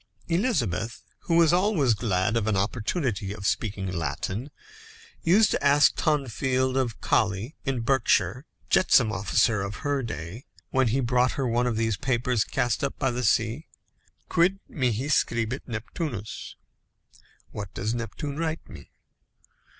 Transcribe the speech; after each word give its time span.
Elizabeth, 0.29 1.03
who 1.25 1.35
was 1.35 1.53
always 1.53 1.93
glad 1.93 2.35
of 2.35 2.47
an 2.47 2.57
opportunity 2.57 3.31
of 3.33 3.45
speaking 3.45 3.85
Latin, 3.85 4.49
used 5.21 5.51
to 5.51 5.63
ask 5.63 5.95
Tonfield, 5.95 6.75
of 6.75 6.99
Coley 7.01 7.55
in 7.65 7.81
Berkshire, 7.81 8.47
jetsam 8.67 9.11
officer 9.11 9.61
of 9.61 9.75
her 9.85 10.01
day, 10.01 10.45
when 10.71 10.87
he 10.87 11.01
brought 11.01 11.33
her 11.33 11.47
one 11.47 11.67
of 11.67 11.75
these 11.77 11.97
papers 11.97 12.43
cast 12.43 12.83
up 12.83 12.97
by 12.97 13.11
the 13.11 13.21
sea, 13.23 13.67
"Quid 14.27 14.59
mihi 14.67 15.07
scribit 15.07 15.67
Neptunus?" 15.67 16.55
(What 17.51 17.71
does 17.75 17.93
Neptune 17.93 18.37
write 18.39 18.67
me?) 18.67 18.89